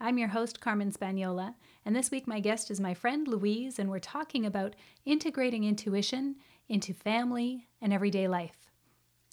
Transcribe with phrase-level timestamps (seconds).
[0.00, 1.54] I'm your host, Carmen Spagnola,
[1.84, 6.36] and this week my guest is my friend Louise, and we're talking about integrating intuition
[6.68, 8.70] into family and everyday life.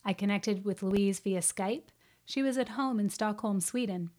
[0.04, 1.90] I connected with Louise via Skype.
[2.26, 4.10] She was at home in Stockholm, Sweden.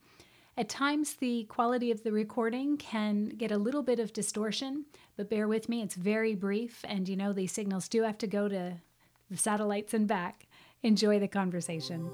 [0.57, 4.87] At times, the quality of the recording can get a little bit of distortion,
[5.17, 8.29] but bear with me, it's very brief, and you know these signals do have to
[8.29, 8.75] go to
[9.29, 10.47] the satellites and back.
[10.85, 12.09] Enjoy the conversation.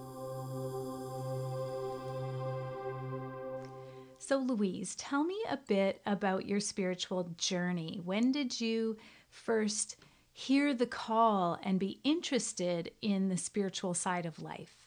[4.24, 8.00] So, Louise, tell me a bit about your spiritual journey.
[8.04, 8.96] When did you
[9.30, 9.96] first
[10.32, 14.86] hear the call and be interested in the spiritual side of life?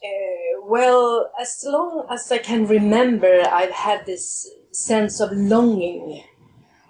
[0.00, 6.22] Uh, well, as long as I can remember, I've had this sense of longing.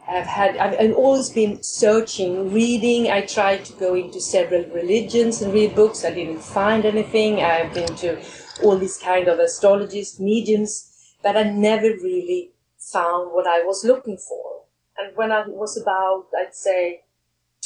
[0.09, 3.11] I've had, I've, always been searching, reading.
[3.11, 6.05] I tried to go into several religions and read books.
[6.05, 7.43] I didn't find anything.
[7.43, 8.23] I've been to
[8.63, 14.17] all these kind of astrologists, mediums, but I never really found what I was looking
[14.17, 14.63] for.
[14.97, 17.03] And when I was about, I'd say,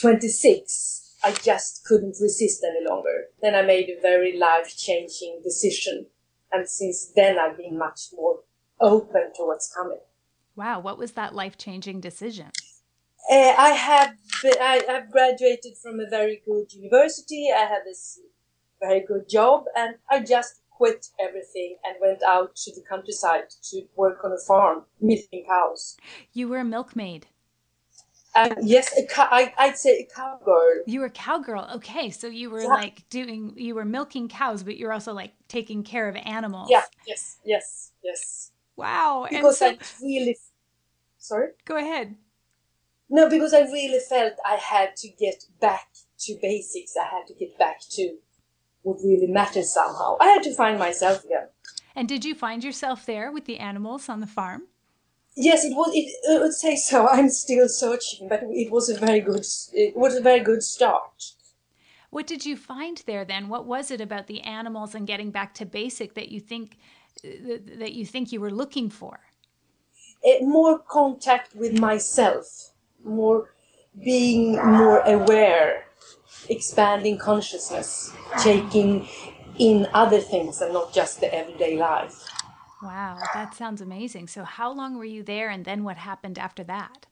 [0.01, 3.27] 26, I just couldn't resist any longer.
[3.43, 6.07] Then I made a very life changing decision.
[6.51, 8.41] And since then, I've been much more
[8.81, 10.01] open to what's coming.
[10.57, 12.51] Wow, what was that life changing decision?
[13.31, 17.51] Uh, I have I have graduated from a very good university.
[17.55, 18.21] I had this
[18.81, 23.83] very good job, and I just quit everything and went out to the countryside to
[23.97, 25.97] work on a farm milking cows.
[26.33, 27.27] You were a milkmaid.
[28.35, 30.85] Uh, yes, a cow, I, would say a cowgirl.
[30.87, 31.69] You were a cowgirl.
[31.77, 32.69] Okay, so you were yeah.
[32.69, 36.69] like doing, you were milking cows, but you're also like taking care of animals.
[36.71, 36.85] Yeah.
[37.07, 37.39] Yes.
[37.45, 37.93] Yes.
[38.03, 38.53] Yes.
[38.81, 39.27] Wow.
[39.31, 40.37] Because so, I really.
[41.19, 41.49] Sorry.
[41.65, 42.17] Go ahead.
[43.09, 45.89] No, because I really felt I had to get back
[46.21, 46.95] to basics.
[46.97, 48.17] I had to get back to
[48.83, 50.17] what really matters somehow.
[50.21, 51.49] I had to find myself again.
[51.95, 54.63] And did you find yourself there with the animals on the farm?
[55.37, 55.91] Yes, it was.
[55.95, 57.09] It, I would say so.
[57.13, 59.45] I'm still searching, but it was a very good.
[59.73, 61.35] It was a very good start.
[62.11, 63.49] What did you find there then?
[63.49, 66.77] What was it about the animals and getting back to basic that you think
[67.23, 69.21] that you think you were looking for?
[70.23, 72.73] It, more contact with myself,
[73.05, 73.55] more
[74.05, 75.85] being more aware
[76.49, 79.09] expanding consciousness, taking
[79.59, 82.27] in other things and not just the everyday life.
[82.83, 84.27] Wow, that sounds amazing.
[84.29, 87.07] So, how long were you there, and then what happened after that?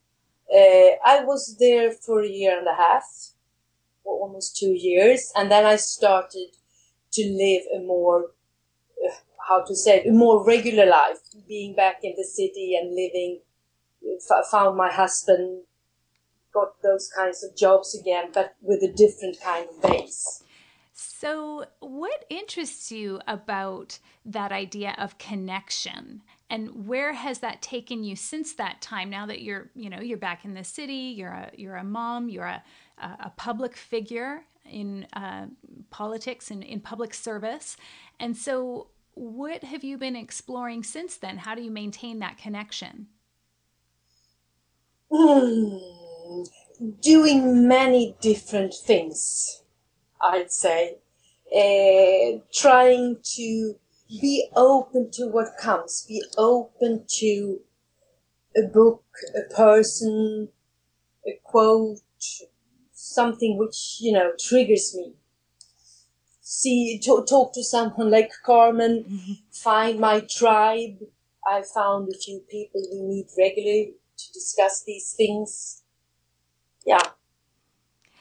[0.51, 3.05] Uh, I was there for a year and a half,
[4.03, 6.57] or almost two years, and then I started
[7.13, 8.31] to live a more,
[9.49, 13.41] how to say, a more regular life, being back in the city and living.
[14.31, 15.63] F- found my husband,
[16.53, 20.43] got those kinds of jobs again, but with a different kind of base.
[20.93, 26.23] So, what interests you about that idea of connection?
[26.51, 29.11] And where has that taken you since that time?
[29.11, 32.29] Now that you're, you know, you're back in the city, you're a you're a mom,
[32.29, 32.63] you're a
[33.01, 35.47] a public figure in uh,
[35.91, 37.77] politics and in public service,
[38.19, 41.39] and so what have you been exploring since then?
[41.39, 43.09] How do you maintain that connection?
[47.01, 49.63] doing many different things,
[50.21, 50.99] I'd say.
[51.55, 53.75] Uh, trying to
[54.21, 57.61] be open to what comes, be open to
[58.57, 59.03] a book,
[59.35, 60.49] a person,
[61.27, 62.01] a quote,
[62.93, 65.15] something which, you know, triggers me.
[66.51, 69.33] See, to, talk to someone like Carmen, mm-hmm.
[69.53, 70.97] find my tribe.
[71.47, 75.83] I found a few people we meet regularly to discuss these things.
[76.87, 77.03] Yeah.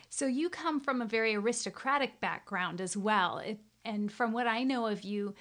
[0.10, 3.38] So you come from a very aristocratic background as well.
[3.38, 5.34] It, and from what I know of you,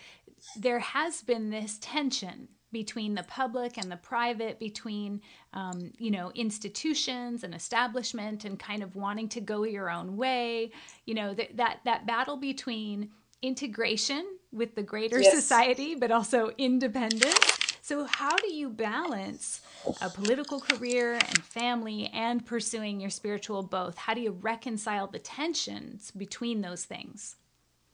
[0.57, 5.21] there has been this tension between the public and the private, between
[5.53, 10.71] um, you know institutions and establishment, and kind of wanting to go your own way.
[11.05, 13.11] You know that that that battle between
[13.43, 15.35] integration with the greater yes.
[15.35, 19.61] society, but also independence so, how do you balance
[20.03, 23.97] a political career and family and pursuing your spiritual both?
[23.97, 27.37] How do you reconcile the tensions between those things?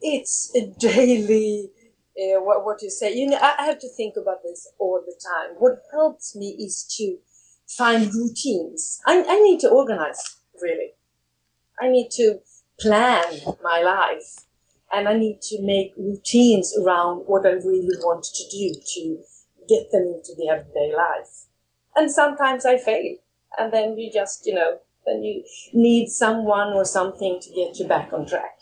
[0.01, 1.69] It's a daily,
[2.19, 3.15] uh, what, what you say.
[3.15, 5.57] You know, I have to think about this all the time.
[5.59, 7.19] What helps me is to
[7.67, 9.01] find routines.
[9.07, 10.93] I, I need to organize really.
[11.81, 12.41] I need to
[12.81, 13.25] plan
[13.63, 14.45] my life
[14.93, 19.23] and I need to make routines around what I really want to do to
[19.69, 21.47] get them into the everyday life.
[21.97, 23.17] And sometimes I fail.
[23.59, 27.87] And then you just, you know, then you need someone or something to get you
[27.87, 28.59] back on track.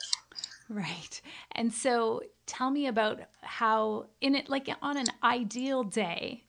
[0.69, 1.21] Right.
[1.53, 6.45] And so tell me about how in it like on an ideal day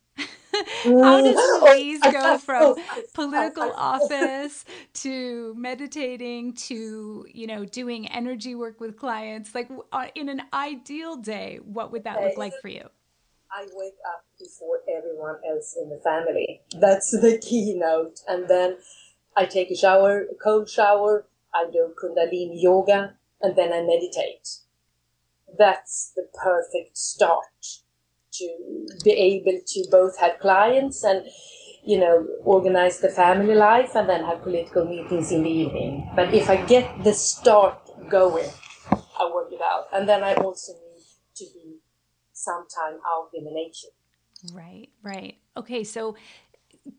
[0.84, 2.76] how does Louise go from
[3.14, 4.64] political office
[4.94, 9.54] to meditating to you know doing energy work with clients?
[9.54, 12.86] Like uh, in an ideal day what would that look like for you?
[13.50, 16.62] I wake up before everyone else in the family.
[16.78, 18.20] That's the keynote.
[18.28, 18.76] And then
[19.36, 24.48] i take a shower a cold shower i do kundalini yoga and then i meditate
[25.58, 27.44] that's the perfect start
[28.32, 31.26] to be able to both have clients and
[31.84, 36.08] you know organize the family life and then have political meetings in the evening.
[36.16, 37.78] But if i get the start
[38.08, 38.48] going
[38.90, 39.86] i work it out.
[39.92, 41.04] And then i also need
[41.36, 41.78] to be
[42.32, 43.88] sometime out in the nature.
[44.52, 45.36] Right right.
[45.56, 46.16] Okay so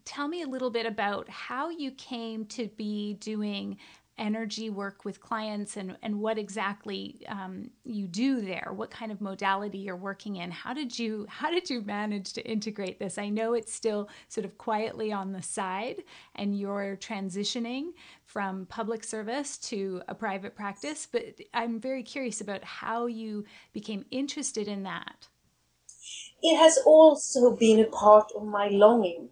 [0.05, 3.77] tell me a little bit about how you came to be doing
[4.17, 8.71] energy work with clients and, and what exactly um, you do there?
[8.73, 10.51] What kind of modality you're working in?
[10.51, 13.17] How did you how did you manage to integrate this?
[13.17, 16.03] I know it's still sort of quietly on the side
[16.35, 17.93] and you're transitioning
[18.25, 21.23] from public service to a private practice but
[21.53, 25.27] i'm very curious about how you became interested in that.
[26.41, 29.29] It has also been a part of my longing.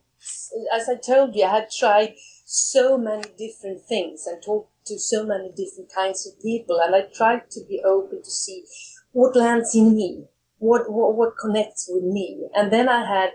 [0.74, 2.14] As i told you i had tried
[2.54, 7.04] so many different things and talked to so many different kinds of people and I
[7.16, 8.66] tried to be open to see
[9.14, 10.26] what lands in me,
[10.58, 12.50] what, what, what connects with me.
[12.54, 13.30] And then I had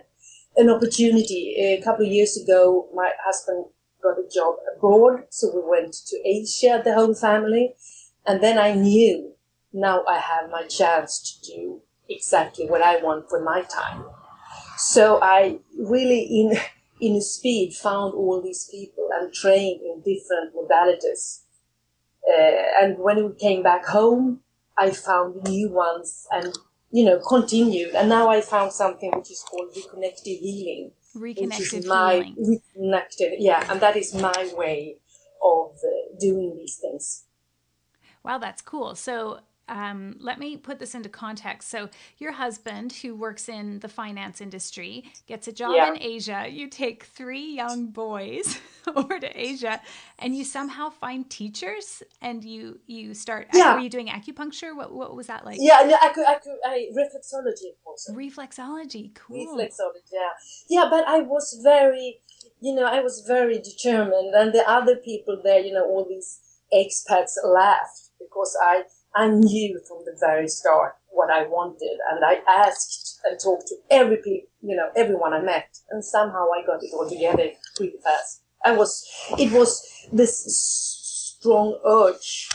[0.59, 2.91] an opportunity a couple of years ago.
[2.95, 3.65] My husband
[4.03, 7.75] got a job abroad, so we went to Asia, the whole family.
[8.27, 9.33] And then I knew
[9.73, 11.81] now I have my chance to do
[12.11, 14.05] exactly what I want for my time.
[14.77, 16.59] So I really, in
[17.01, 21.43] in speed found all these people and trained in different modalities.
[22.29, 24.41] Uh, and when we came back home,
[24.79, 26.57] I found new ones and
[26.91, 27.95] you know continued.
[27.95, 30.93] And now I found something which is called reconnective healing.
[31.15, 32.61] Reconnective my, healing.
[32.77, 34.97] Reconnective, yeah, and that is my way
[35.43, 37.25] of uh, doing these things.
[38.23, 38.95] Wow, that's cool.
[38.97, 41.69] So um, let me put this into context.
[41.69, 45.93] So, your husband, who works in the finance industry, gets a job yeah.
[45.93, 46.47] in Asia.
[46.49, 48.59] You take three young boys
[48.97, 49.81] over to Asia,
[50.19, 53.49] and you somehow find teachers, and you you start.
[53.53, 53.75] Yeah.
[53.75, 54.77] Were you doing acupuncture?
[54.77, 55.59] What what was that like?
[55.61, 58.13] Yeah, no, I could, I could, I reflexology also.
[58.13, 59.57] Reflexology, cool.
[59.57, 60.31] Reflexology, yeah,
[60.69, 60.87] yeah.
[60.89, 62.21] But I was very,
[62.61, 66.41] you know, I was very determined, and the other people there, you know, all these
[66.73, 68.85] expats laughed because I
[69.17, 73.77] I knew from the very start what I wanted, and I asked and talked to
[73.91, 77.97] every people, you know, everyone I met, and somehow I got it all together pretty
[78.05, 78.43] fast.
[78.65, 79.05] I was,
[79.39, 79.83] it was
[80.13, 80.45] this
[81.39, 82.51] strong urge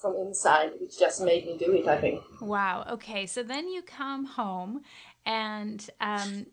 [0.00, 1.86] from inside which just made me do it.
[1.86, 2.22] I think.
[2.40, 2.86] Wow.
[2.90, 3.26] Okay.
[3.26, 4.80] So then you come home,
[5.26, 6.46] and um,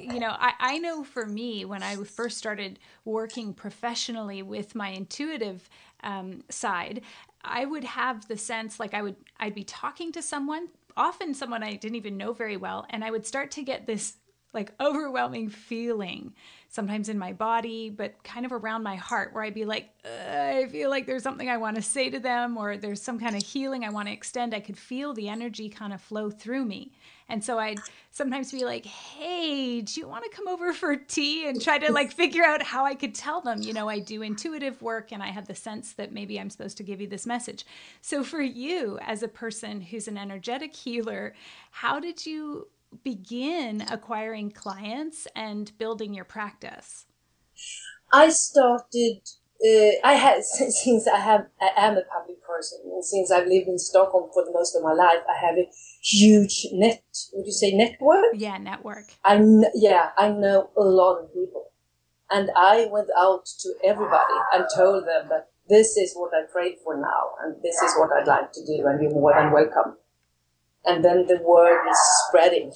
[0.00, 4.88] you know, I, I know for me, when I first started working professionally with my
[4.88, 5.68] intuitive
[6.02, 7.02] um, side,
[7.44, 11.62] I would have the sense like I would I'd be talking to someone, often someone
[11.62, 14.16] I didn't even know very well, and I would start to get this
[14.54, 16.32] like overwhelming feeling
[16.68, 19.90] sometimes in my body but kind of around my heart where i'd be like
[20.28, 23.36] i feel like there's something i want to say to them or there's some kind
[23.36, 26.64] of healing i want to extend i could feel the energy kind of flow through
[26.64, 26.90] me
[27.28, 27.78] and so I'd
[28.10, 31.48] sometimes be like, hey, do you want to come over for tea?
[31.48, 34.22] And try to like figure out how I could tell them, you know, I do
[34.22, 37.26] intuitive work and I have the sense that maybe I'm supposed to give you this
[37.26, 37.64] message.
[38.02, 41.34] So for you, as a person who's an energetic healer,
[41.70, 42.68] how did you
[43.02, 47.06] begin acquiring clients and building your practice?
[48.12, 49.20] I started
[49.64, 53.68] uh, I had since I have I am a public person and since I've lived
[53.68, 55.68] in Stockholm for the most of my life, I have a
[56.02, 57.02] huge net.
[57.32, 58.34] Would you say network?
[58.34, 59.06] Yeah, network.
[59.24, 59.42] I
[59.74, 61.70] yeah, I know a lot of people,
[62.30, 66.76] and I went out to everybody and told them that this is what I prayed
[66.84, 69.96] for now, and this is what I'd like to do, and you're more than welcome.
[70.86, 71.98] And then the word is
[72.28, 72.72] spreading.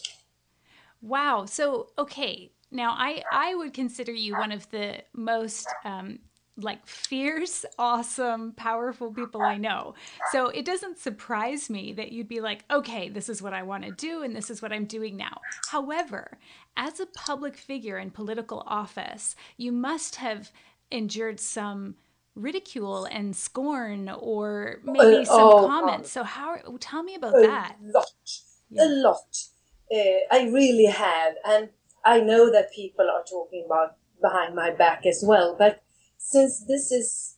[1.00, 1.44] Wow.
[1.44, 6.18] So okay, now I I would consider you one of the most um,
[6.60, 9.94] like fierce, awesome, powerful people I know.
[10.32, 13.84] So it doesn't surprise me that you'd be like, okay, this is what I want
[13.84, 15.40] to do and this is what I'm doing now.
[15.70, 16.38] However,
[16.76, 20.50] as a public figure in political office, you must have
[20.90, 21.94] endured some
[22.38, 26.10] ridicule and scorn or maybe uh, some oh, comments.
[26.12, 27.76] So how tell me about that.
[27.80, 27.94] a that.
[27.94, 28.06] Lot.
[28.70, 28.84] Yeah.
[28.84, 29.36] A lot.
[29.92, 31.70] Uh, I really have and
[32.04, 35.82] I know that people are talking about behind my back as well, but
[36.18, 37.36] since this is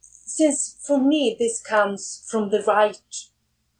[0.00, 3.00] since for me this comes from the right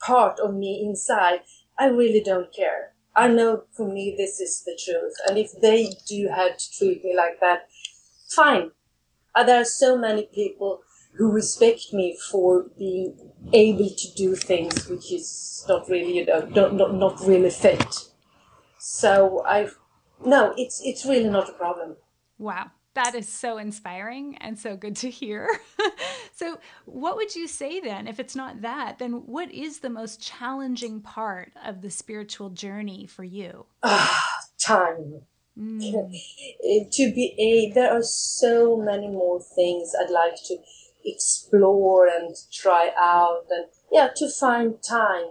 [0.01, 1.41] part of me inside,
[1.79, 2.95] I really don't care.
[3.15, 5.15] I know for me this is the truth.
[5.27, 7.69] And if they do have to treat me like that,
[8.31, 8.71] fine.
[9.39, 10.81] Uh, there are so many people
[11.17, 13.15] who respect me for being
[13.53, 18.09] able to do things which is not really, you know, not, not, not really fit.
[18.79, 19.69] So I,
[20.27, 21.97] no, it's, it's really not a problem.
[22.37, 22.73] Wow.
[22.95, 25.49] That is so inspiring and so good to hear.
[26.35, 30.21] so, what would you say then, if it's not that, then what is the most
[30.21, 33.67] challenging part of the spiritual journey for you?
[33.85, 35.21] Ah, time.
[35.59, 36.13] Mm.
[36.93, 40.59] to be a, there are so many more things I'd like to
[41.05, 45.27] explore and try out, and yeah, to find time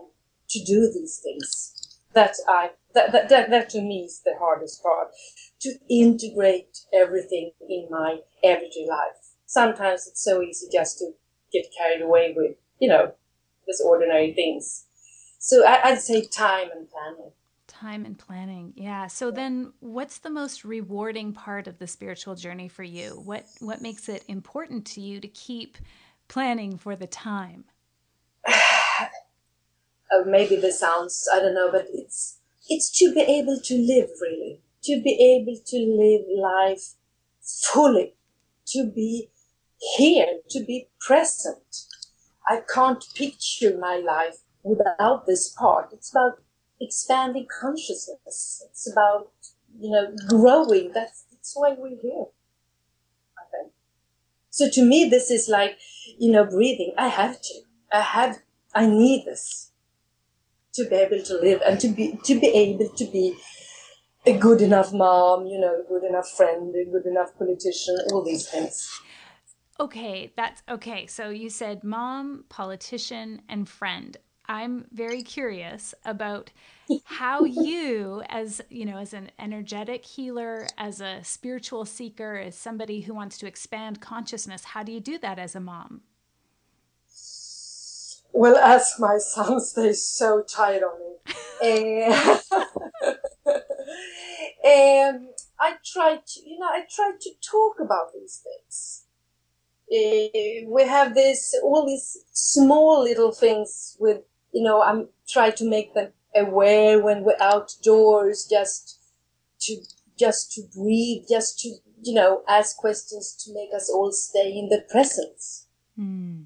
[0.50, 1.74] to do these things.
[2.14, 5.10] That I that, that, that, that to me is the hardest part
[5.62, 9.36] to integrate everything in my everyday life.
[9.46, 11.12] Sometimes it's so easy just to
[11.54, 13.14] get carried away with, you know,
[13.68, 14.86] these ordinary things.
[15.40, 17.32] So I, would say time and planning.
[17.80, 19.08] Time and planning, yeah.
[19.08, 23.22] So then, what's the most rewarding part of the spiritual journey for you?
[23.24, 25.78] What what makes it important to you to keep
[26.28, 27.66] planning for the time?
[28.48, 34.10] oh, maybe this sounds I don't know, but it's it's to be able to live
[34.22, 36.94] really to be able to live life
[37.42, 38.16] fully,
[38.68, 39.30] to be
[39.98, 41.86] here, to be present.
[42.48, 45.90] I can't picture my life without this part.
[45.92, 46.40] It's about
[46.80, 48.64] expanding consciousness.
[48.70, 49.32] It's about,
[49.80, 50.92] you know, growing.
[50.94, 52.26] That's, that's why we're here.
[53.38, 53.74] I think.
[54.50, 55.78] So to me, this is like,
[56.18, 56.94] you know, breathing.
[56.98, 57.54] I have to.
[57.92, 58.40] I have,
[58.74, 59.72] I need this
[60.74, 63.38] to be able to live and to be, to be able to be
[64.26, 68.24] a good enough mom, you know, a good enough friend, a good enough politician, all
[68.24, 69.02] these things.
[69.80, 71.08] Okay, that's okay.
[71.08, 74.18] So you said mom, politician, and friend.
[74.48, 76.51] I'm very curious about
[77.04, 83.01] how you as you know as an energetic healer as a spiritual seeker as somebody
[83.01, 86.01] who wants to expand consciousness how do you do that as a mom
[88.32, 91.08] well as my son stays so tight on me
[91.63, 92.39] uh,
[94.68, 99.06] um, I try to, you know, I try to talk about these things.
[99.92, 104.22] Uh, we have this, all these small little things with,
[104.54, 109.00] you know, I'm trying to make them aware when we're outdoors, just
[109.62, 109.77] to,
[110.18, 111.70] just to breathe, just to,
[112.01, 115.68] you know, ask questions to make us all stay in the presence.
[116.00, 116.46] Mm.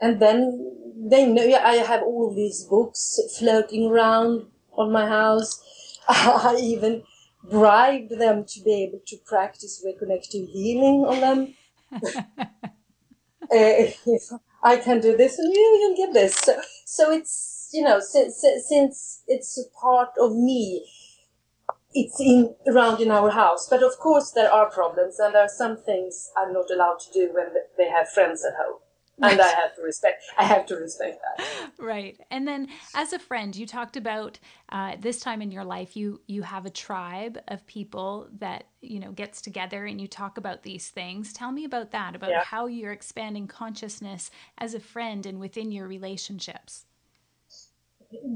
[0.00, 5.62] And then they know I have all these books floating around on my house.
[6.08, 7.04] I even
[7.50, 11.54] bribed them to be able to practice reconnective healing on them.
[13.50, 16.36] uh, I can do this and you, you'll get this.
[16.36, 20.86] So, so it's, you know, since, since it's a part of me,
[21.92, 23.68] it's in around in our house.
[23.68, 27.12] But of course, there are problems, and there are some things I'm not allowed to
[27.12, 28.80] do when they have friends at home
[29.20, 30.24] and I have to respect.
[30.38, 31.70] I have to respect that.
[31.78, 32.18] Right.
[32.30, 34.38] And then, as a friend, you talked about
[34.70, 35.96] uh, this time in your life.
[35.96, 40.38] You you have a tribe of people that you know gets together, and you talk
[40.38, 41.32] about these things.
[41.32, 42.14] Tell me about that.
[42.14, 42.44] About yeah.
[42.44, 46.86] how you're expanding consciousness as a friend and within your relationships.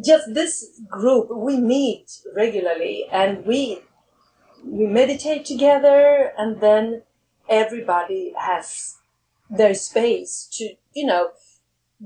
[0.05, 3.81] Just this group, we meet regularly, and we
[4.65, 7.03] we meditate together, and then
[7.49, 8.98] everybody has
[9.51, 11.31] their space to, you know,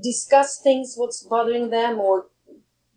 [0.01, 2.27] discuss things, what's bothering them, or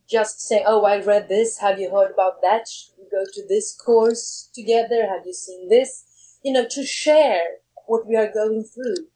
[0.08, 1.58] just say, oh, I read this.
[1.58, 2.68] Have you heard about that?
[2.68, 5.06] Should we go to this course together?
[5.06, 6.38] Have you seen this?
[6.42, 7.42] You know, to share
[7.86, 9.06] what we are going through.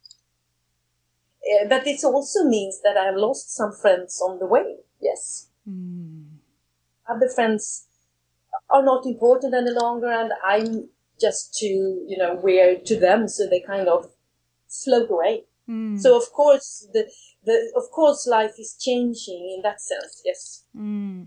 [1.42, 4.76] Uh, but it also means that I have lost some friends on the way.
[5.00, 5.48] Yes.
[5.68, 6.26] Mm.
[7.08, 7.86] Other friends
[8.68, 10.88] are not important any longer, and I'm
[11.20, 14.10] just too, you know, weird to them, so they kind of
[14.70, 15.44] float away.
[15.68, 16.00] Mm.
[16.00, 17.10] So of course the
[17.44, 20.22] the of course life is changing in that sense.
[20.24, 20.64] Yes.
[20.76, 21.26] Mm.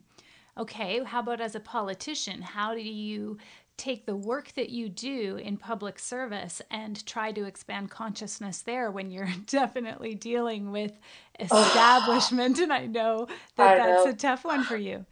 [0.58, 1.04] Okay.
[1.04, 2.42] How about as a politician?
[2.42, 3.38] How do you
[3.78, 8.92] take the work that you do in public service and try to expand consciousness there
[8.92, 10.92] when you're definitely dealing with
[11.40, 14.12] establishment and i know that I that's know.
[14.12, 15.06] a tough one for you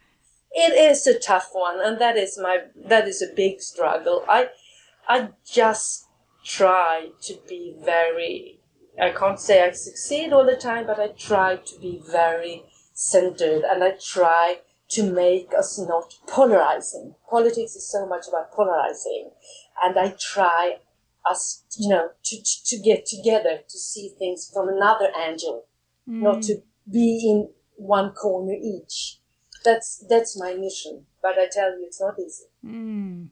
[0.52, 4.48] it is a tough one and that is my that is a big struggle i
[5.08, 6.06] i just
[6.44, 8.60] try to be very,
[9.00, 13.62] I can't say I succeed all the time, but I try to be very centered
[13.64, 14.58] and I try
[14.90, 17.14] to make us not polarizing.
[17.30, 19.30] Politics is so much about polarizing.
[19.82, 20.76] And I try
[21.28, 25.64] us, you know, to, to get together to see things from another angle,
[26.08, 26.20] mm.
[26.20, 29.18] not to be in one corner each.
[29.64, 31.06] That's that's my mission.
[31.22, 32.44] But I tell you, it's not easy.
[32.64, 33.28] Mm.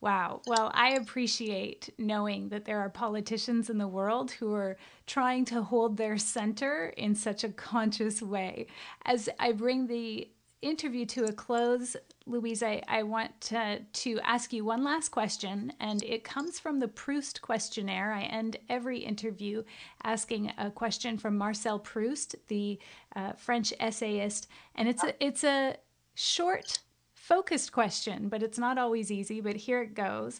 [0.00, 0.42] Wow.
[0.46, 4.76] Well, I appreciate knowing that there are politicians in the world who are
[5.06, 8.66] trying to hold their center in such a conscious way.
[9.04, 10.28] As I bring the
[10.62, 15.72] interview to a close, Louise, I, I want to, to ask you one last question,
[15.80, 18.12] and it comes from the Proust questionnaire.
[18.12, 19.62] I end every interview
[20.02, 22.78] asking a question from Marcel Proust, the
[23.14, 25.76] uh, French essayist, and it's a, it's a
[26.14, 26.80] short,
[27.26, 29.40] focused question, but it's not always easy.
[29.40, 30.38] But here it goes.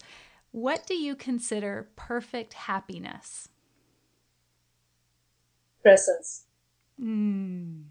[0.53, 3.49] What do you consider perfect happiness?
[5.83, 6.45] Presence.
[7.01, 7.85] Mm.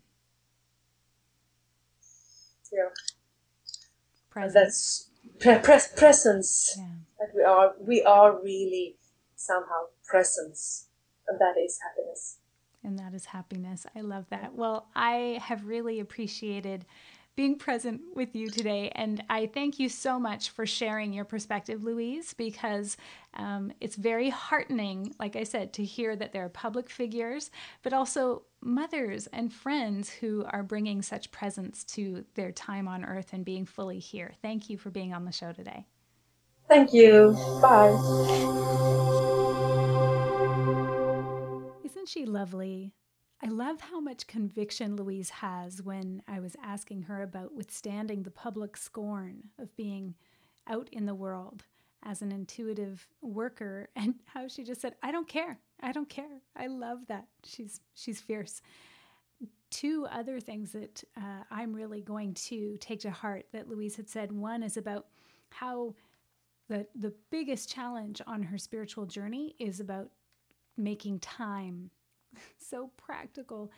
[2.71, 2.89] Yeah
[4.35, 5.09] presence.
[5.39, 6.75] That's pre- pre- presence.
[6.77, 6.85] Yeah.
[7.19, 8.97] That we are we are really
[9.35, 10.87] somehow presence,
[11.27, 12.37] and that is happiness.
[12.83, 13.87] And that is happiness.
[13.95, 14.53] I love that.
[14.53, 16.85] Well, I have really appreciated
[17.35, 18.91] being present with you today.
[18.95, 22.95] And I thank you so much for sharing your perspective, Louise, because
[23.33, 27.51] um, it's very heartening, like I said, to hear that there are public figures,
[27.83, 33.33] but also mothers and friends who are bringing such presence to their time on earth
[33.33, 34.33] and being fully here.
[34.41, 35.85] Thank you for being on the show today.
[36.69, 37.37] Thank you.
[37.61, 37.91] Bye.
[41.83, 42.93] Isn't she lovely?
[43.45, 48.31] I love how much conviction Louise has when I was asking her about withstanding the
[48.31, 50.15] public scorn of being
[50.67, 51.63] out in the world
[52.01, 55.59] as an intuitive worker and how she just said, "I don't care.
[55.79, 56.41] I don't care.
[56.55, 58.63] I love that." She's she's fierce.
[59.70, 64.09] Two other things that uh, I'm really going to take to heart that Louise had
[64.09, 64.31] said.
[64.31, 65.05] One is about
[65.50, 65.93] how
[66.67, 70.09] the the biggest challenge on her spiritual journey is about
[70.77, 71.91] making time
[72.57, 73.71] so practical.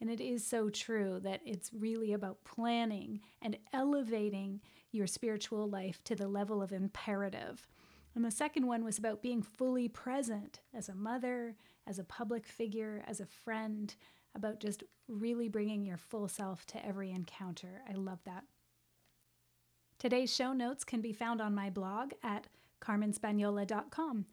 [0.00, 6.02] And it is so true that it's really about planning and elevating your spiritual life
[6.04, 7.68] to the level of imperative.
[8.14, 12.46] And the second one was about being fully present as a mother, as a public
[12.46, 13.94] figure, as a friend,
[14.34, 17.82] about just really bringing your full self to every encounter.
[17.88, 18.44] I love that.
[19.98, 22.48] Today's show notes can be found on my blog at
[22.80, 24.26] carmenspagnola.com.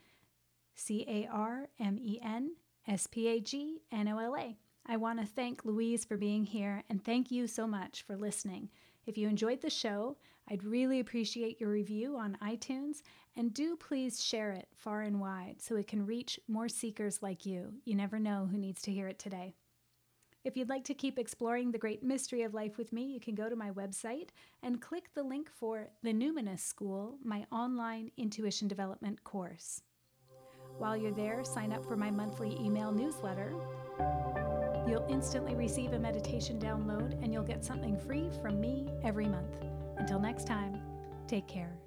[0.76, 2.54] C A R M E N
[2.88, 4.58] S P A G N O L A.
[4.86, 8.70] I want to thank Louise for being here and thank you so much for listening.
[9.06, 13.02] If you enjoyed the show, I'd really appreciate your review on iTunes
[13.36, 17.46] and do please share it far and wide so it can reach more seekers like
[17.46, 17.74] you.
[17.86, 19.54] You never know who needs to hear it today.
[20.44, 23.36] If you'd like to keep exploring the great mystery of life with me, you can
[23.36, 24.30] go to my website
[24.64, 29.82] and click the link for The Numinous School, my online intuition development course.
[30.80, 33.54] While you're there, sign up for my monthly email newsletter.
[34.88, 39.54] You'll instantly receive a meditation download and you'll get something free from me every month.
[39.98, 40.82] Until next time,
[41.28, 41.78] take care.